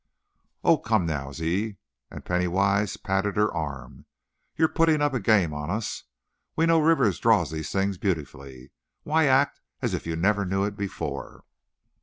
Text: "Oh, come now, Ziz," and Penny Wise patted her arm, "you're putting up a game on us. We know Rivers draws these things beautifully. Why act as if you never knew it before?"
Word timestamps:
"Oh, 0.63 0.79
come 0.79 1.05
now, 1.05 1.31
Ziz," 1.31 1.75
and 2.09 2.25
Penny 2.25 2.47
Wise 2.47 2.97
patted 2.97 3.37
her 3.37 3.53
arm, 3.53 4.05
"you're 4.55 4.67
putting 4.67 4.99
up 4.99 5.13
a 5.13 5.19
game 5.19 5.53
on 5.53 5.69
us. 5.69 6.05
We 6.55 6.65
know 6.65 6.79
Rivers 6.81 7.19
draws 7.19 7.51
these 7.51 7.71
things 7.71 7.99
beautifully. 7.99 8.71
Why 9.03 9.27
act 9.27 9.61
as 9.83 9.93
if 9.93 10.07
you 10.07 10.15
never 10.15 10.43
knew 10.43 10.63
it 10.63 10.75
before?" 10.75 11.43